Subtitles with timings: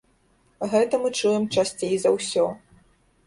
[0.71, 2.47] Гэта мы чуем часцей за ўсё.